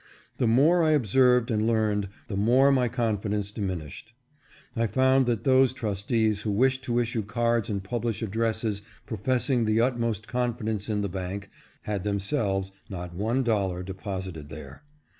The 0.39 0.47
more 0.47 0.81
I 0.81 0.93
observed 0.93 1.51
and 1.51 1.67
learned 1.67 2.09
the 2.27 2.35
.more 2.35 2.71
my 2.71 2.87
confidence 2.87 3.51
diminished. 3.51 4.13
I 4.75 4.87
found 4.87 5.27
that 5.27 5.43
those 5.43 5.73
trustees 5.73 6.41
who 6.41 6.49
wished 6.49 6.83
to 6.85 6.97
issue 6.97 7.21
cards 7.21 7.69
and 7.69 7.83
publish 7.83 8.23
addresses 8.23 8.81
professing 9.05 9.65
the 9.65 9.79
utmost 9.79 10.27
confidence 10.27 10.89
in 10.89 11.01
the 11.03 11.07
bank, 11.07 11.51
had 11.83 12.03
them 12.03 12.19
selves 12.19 12.71
not 12.89 13.13
one 13.13 13.43
dollar 13.43 13.83
deposited 13.83 14.49
there. 14.49 14.81